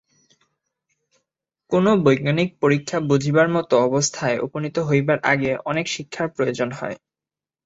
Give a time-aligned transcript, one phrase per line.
[1.71, 6.97] কোন বৈজ্ঞানিক পরীক্ষা বুঝিবার মত অবস্থায় উপনীত হইবার আগে অনেক শিক্ষার প্রয়োজন হয়।